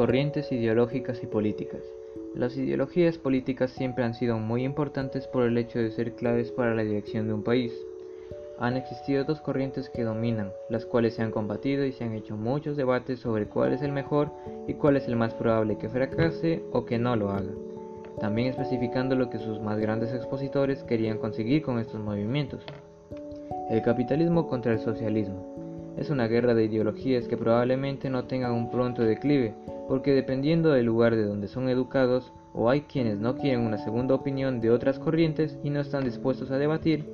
[0.00, 1.82] Corrientes ideológicas y políticas.
[2.34, 6.74] Las ideologías políticas siempre han sido muy importantes por el hecho de ser claves para
[6.74, 7.70] la dirección de un país.
[8.58, 12.38] Han existido dos corrientes que dominan, las cuales se han combatido y se han hecho
[12.38, 14.30] muchos debates sobre cuál es el mejor
[14.66, 17.52] y cuál es el más probable que fracase o que no lo haga,
[18.20, 22.64] también especificando lo que sus más grandes expositores querían conseguir con estos movimientos.
[23.68, 25.94] El capitalismo contra el socialismo.
[25.98, 29.52] Es una guerra de ideologías que probablemente no tengan un pronto declive,
[29.90, 34.14] porque dependiendo del lugar de donde son educados, o hay quienes no quieren una segunda
[34.14, 37.04] opinión de otras corrientes y no están dispuestos a debatir,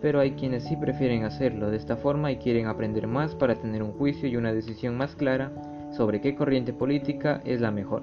[0.00, 3.82] pero hay quienes sí prefieren hacerlo de esta forma y quieren aprender más para tener
[3.82, 5.52] un juicio y una decisión más clara
[5.94, 8.02] sobre qué corriente política es la mejor.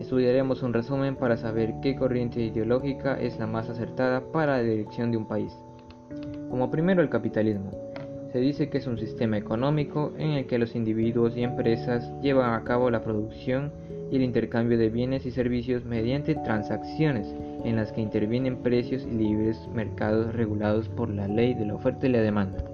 [0.00, 5.12] Estudiaremos un resumen para saber qué corriente ideológica es la más acertada para la dirección
[5.12, 5.56] de un país.
[6.50, 7.89] Como primero el capitalismo.
[8.32, 12.54] Se dice que es un sistema económico en el que los individuos y empresas llevan
[12.54, 13.72] a cabo la producción
[14.10, 19.16] y el intercambio de bienes y servicios mediante transacciones en las que intervienen precios y
[19.16, 22.64] libres mercados regulados por la ley de la oferta y la demanda.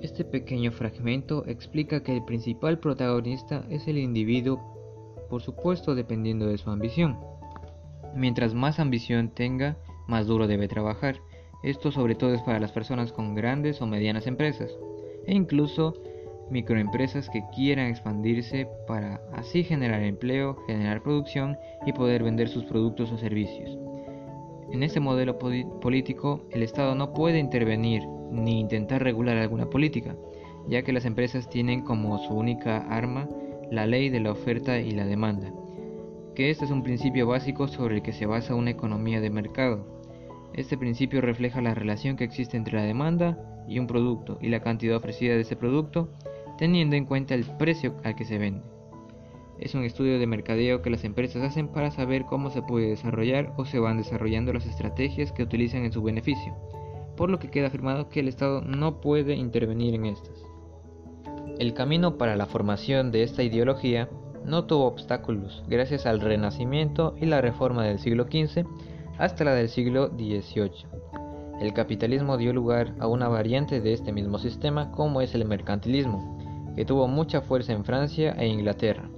[0.00, 6.56] Este pequeño fragmento explica que el principal protagonista es el individuo, por supuesto dependiendo de
[6.56, 7.18] su ambición.
[8.14, 11.16] Mientras más ambición tenga, más duro debe trabajar.
[11.62, 14.70] Esto sobre todo es para las personas con grandes o medianas empresas
[15.26, 15.94] e incluso
[16.50, 23.10] microempresas que quieran expandirse para así generar empleo, generar producción y poder vender sus productos
[23.10, 23.76] o servicios.
[24.70, 30.16] En este modelo político, el Estado no puede intervenir ni intentar regular alguna política,
[30.68, 33.28] ya que las empresas tienen como su única arma
[33.70, 35.52] la ley de la oferta y la demanda,
[36.34, 39.95] que este es un principio básico sobre el que se basa una economía de mercado.
[40.54, 44.60] Este principio refleja la relación que existe entre la demanda y un producto y la
[44.60, 46.08] cantidad ofrecida de ese producto
[46.58, 48.62] teniendo en cuenta el precio al que se vende.
[49.58, 53.54] Es un estudio de mercadeo que las empresas hacen para saber cómo se puede desarrollar
[53.56, 56.54] o se van desarrollando las estrategias que utilizan en su beneficio,
[57.16, 60.44] por lo que queda afirmado que el Estado no puede intervenir en estas.
[61.58, 64.10] El camino para la formación de esta ideología
[64.44, 68.66] no tuvo obstáculos gracias al Renacimiento y la Reforma del siglo XV
[69.18, 70.86] hasta la del siglo XVIII.
[71.60, 76.74] El capitalismo dio lugar a una variante de este mismo sistema como es el mercantilismo,
[76.76, 79.08] que tuvo mucha fuerza en Francia e Inglaterra.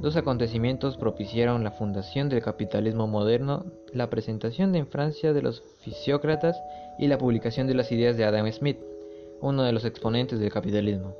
[0.00, 6.60] Dos acontecimientos propiciaron la fundación del capitalismo moderno, la presentación en Francia de los fisiócratas
[6.98, 8.78] y la publicación de las ideas de Adam Smith,
[9.40, 11.14] uno de los exponentes del capitalismo.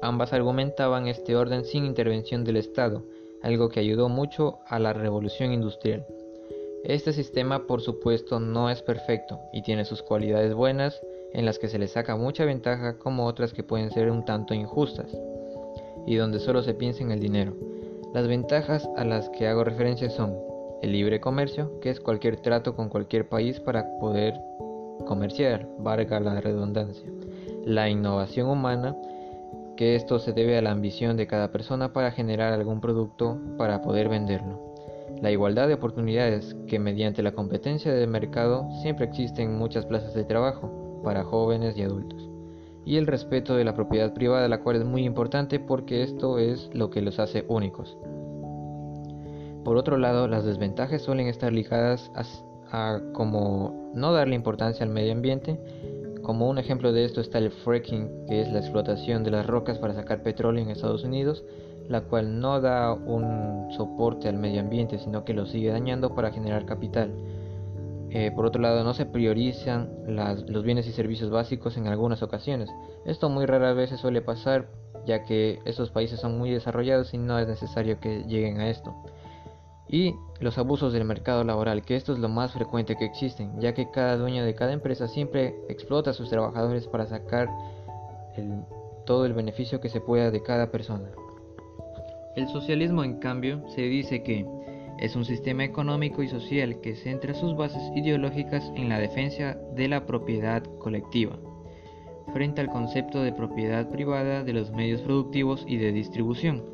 [0.00, 3.02] Ambas argumentaban este orden sin intervención del Estado,
[3.42, 6.06] algo que ayudó mucho a la revolución industrial.
[6.84, 11.00] Este sistema por supuesto no es perfecto y tiene sus cualidades buenas
[11.32, 14.52] en las que se le saca mucha ventaja como otras que pueden ser un tanto
[14.52, 15.16] injustas
[16.06, 17.54] y donde solo se piensa en el dinero.
[18.12, 20.36] Las ventajas a las que hago referencia son
[20.82, 24.34] el libre comercio, que es cualquier trato con cualquier país para poder
[25.06, 27.08] comerciar, valga la redundancia.
[27.64, 28.96] La innovación humana,
[29.76, 33.82] que esto se debe a la ambición de cada persona para generar algún producto para
[33.82, 34.71] poder venderlo.
[35.22, 40.24] La igualdad de oportunidades, que mediante la competencia de mercado siempre existen muchas plazas de
[40.24, 42.28] trabajo para jóvenes y adultos.
[42.84, 46.68] Y el respeto de la propiedad privada, la cual es muy importante porque esto es
[46.74, 47.96] lo que los hace únicos.
[49.64, 52.10] Por otro lado, las desventajas suelen estar ligadas
[52.72, 55.60] a, como no darle importancia al medio ambiente.
[56.22, 59.78] Como un ejemplo de esto está el fracking, que es la explotación de las rocas
[59.78, 61.44] para sacar petróleo en Estados Unidos,
[61.88, 66.32] la cual no da un soporte al medio ambiente, sino que lo sigue dañando para
[66.32, 67.12] generar capital.
[68.10, 72.68] Eh, por otro lado, no se priorizan los bienes y servicios básicos en algunas ocasiones.
[73.06, 74.68] Esto muy rara vez suele pasar,
[75.06, 78.94] ya que estos países son muy desarrollados y no es necesario que lleguen a esto.
[79.88, 83.74] Y los abusos del mercado laboral, que esto es lo más frecuente que existen, ya
[83.74, 87.48] que cada dueño de cada empresa siempre explota a sus trabajadores para sacar
[89.04, 91.10] todo el beneficio que se pueda de cada persona.
[92.34, 94.46] El socialismo, en cambio, se dice que
[94.98, 99.88] es un sistema económico y social que centra sus bases ideológicas en la defensa de
[99.88, 101.38] la propiedad colectiva,
[102.32, 106.64] frente al concepto de propiedad privada de los medios productivos y de distribución.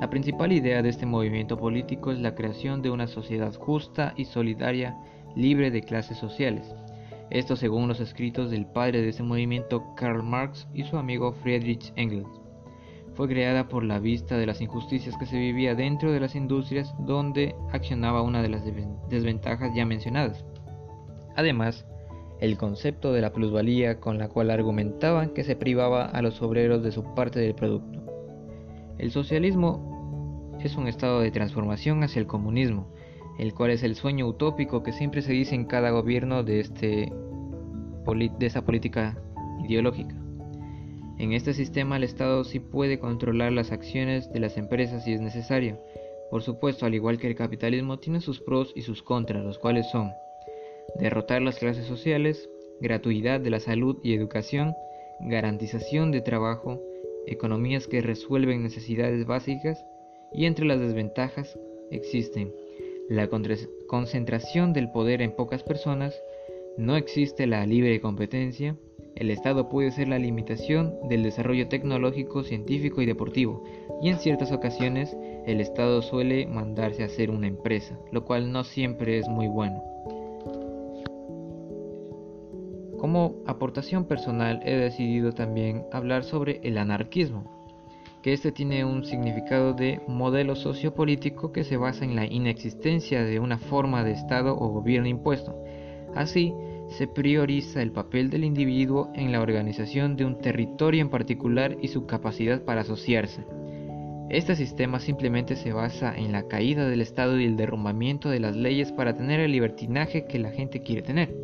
[0.00, 4.24] La principal idea de este movimiento político es la creación de una sociedad justa y
[4.24, 4.96] solidaria,
[5.36, 6.74] libre de clases sociales.
[7.28, 11.92] Esto según los escritos del padre de este movimiento Karl Marx y su amigo Friedrich
[11.96, 12.43] Engels
[13.14, 16.94] fue creada por la vista de las injusticias que se vivía dentro de las industrias
[16.98, 18.62] donde accionaba una de las
[19.08, 20.44] desventajas ya mencionadas.
[21.36, 21.86] Además,
[22.40, 26.82] el concepto de la plusvalía con la cual argumentaban que se privaba a los obreros
[26.82, 28.02] de su parte del producto.
[28.98, 32.88] El socialismo es un estado de transformación hacia el comunismo,
[33.38, 37.12] el cual es el sueño utópico que siempre se dice en cada gobierno de, este,
[38.38, 39.16] de esa política
[39.64, 40.23] ideológica.
[41.18, 45.20] En este sistema el Estado sí puede controlar las acciones de las empresas si es
[45.20, 45.78] necesario.
[46.30, 49.88] Por supuesto, al igual que el capitalismo, tiene sus pros y sus contras, los cuales
[49.90, 50.10] son
[50.98, 52.48] derrotar las clases sociales,
[52.80, 54.74] gratuidad de la salud y educación,
[55.20, 56.80] garantización de trabajo,
[57.26, 59.84] economías que resuelven necesidades básicas
[60.32, 61.58] y entre las desventajas
[61.90, 62.52] existen
[63.08, 63.28] la
[63.86, 66.14] concentración del poder en pocas personas,
[66.76, 68.76] no existe la libre competencia,
[69.16, 73.62] el Estado puede ser la limitación del desarrollo tecnológico, científico y deportivo,
[74.02, 75.16] y en ciertas ocasiones
[75.46, 79.82] el Estado suele mandarse a ser una empresa, lo cual no siempre es muy bueno.
[82.98, 87.54] Como aportación personal he decidido también hablar sobre el anarquismo,
[88.22, 93.38] que este tiene un significado de modelo sociopolítico que se basa en la inexistencia de
[93.38, 95.54] una forma de Estado o gobierno impuesto.
[96.14, 96.54] Así,
[96.88, 101.88] se prioriza el papel del individuo en la organización de un territorio en particular y
[101.88, 103.44] su capacidad para asociarse.
[104.30, 108.56] Este sistema simplemente se basa en la caída del Estado y el derrumbamiento de las
[108.56, 111.34] leyes para tener el libertinaje que la gente quiere tener.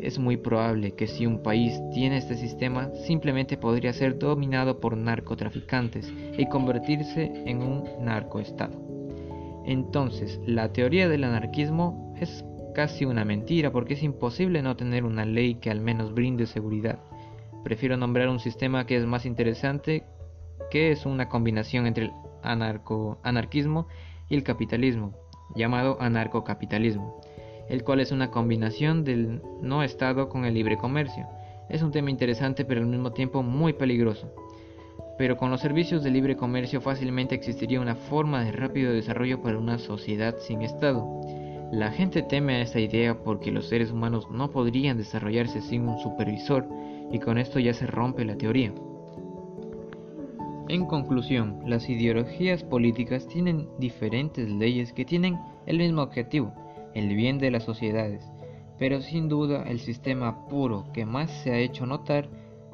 [0.00, 4.96] Es muy probable que si un país tiene este sistema, simplemente podría ser dominado por
[4.96, 8.80] narcotraficantes y convertirse en un narcoestado.
[9.66, 12.44] Entonces, la teoría del anarquismo es
[12.74, 16.98] casi una mentira porque es imposible no tener una ley que al menos brinde seguridad.
[17.64, 20.04] Prefiero nombrar un sistema que es más interesante,
[20.70, 22.12] que es una combinación entre el
[22.42, 23.88] anarquismo
[24.28, 25.14] y el capitalismo,
[25.54, 27.20] llamado anarcocapitalismo
[27.68, 31.26] el cual es una combinación del no Estado con el libre comercio.
[31.68, 34.32] Es un tema interesante pero al mismo tiempo muy peligroso.
[35.18, 39.58] Pero con los servicios de libre comercio fácilmente existiría una forma de rápido desarrollo para
[39.58, 41.04] una sociedad sin Estado.
[41.70, 45.98] La gente teme a esta idea porque los seres humanos no podrían desarrollarse sin un
[45.98, 46.66] supervisor
[47.12, 48.72] y con esto ya se rompe la teoría.
[50.68, 56.54] En conclusión, las ideologías políticas tienen diferentes leyes que tienen el mismo objetivo,
[56.94, 58.24] el bien de las sociedades,
[58.78, 62.30] pero sin duda el sistema puro que más se ha hecho notar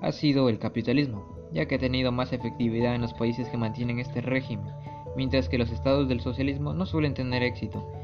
[0.00, 3.98] ha sido el capitalismo, ya que ha tenido más efectividad en los países que mantienen
[3.98, 4.72] este régimen,
[5.14, 7.97] mientras que los estados del socialismo no suelen tener éxito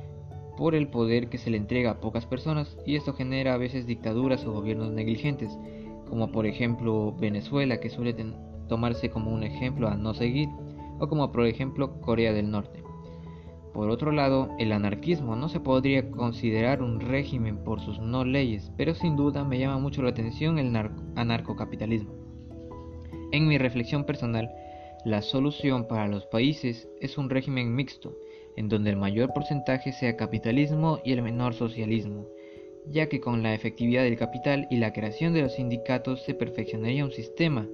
[0.56, 3.86] por el poder que se le entrega a pocas personas y esto genera a veces
[3.86, 5.58] dictaduras o gobiernos negligentes,
[6.08, 8.14] como por ejemplo Venezuela que suele
[8.68, 10.48] tomarse como un ejemplo a no seguir,
[10.98, 12.82] o como por ejemplo Corea del Norte.
[13.72, 18.70] Por otro lado, el anarquismo no se podría considerar un régimen por sus no leyes,
[18.76, 20.76] pero sin duda me llama mucho la atención el
[21.16, 22.12] anarcocapitalismo.
[23.32, 24.48] En mi reflexión personal,
[25.04, 28.16] la solución para los países es un régimen mixto,
[28.56, 32.28] en donde el mayor porcentaje sea capitalismo y el menor socialismo,
[32.86, 37.04] ya que con la efectividad del capital y la creación de los sindicatos se perfeccionaría
[37.04, 37.68] un sistema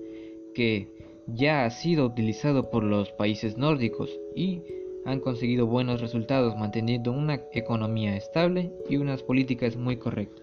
[0.55, 0.89] que
[1.27, 4.63] ya ha sido utilizado por los países nórdicos y
[5.05, 10.40] han conseguido buenos resultados manteniendo una economía estable y unas políticas muy correctas.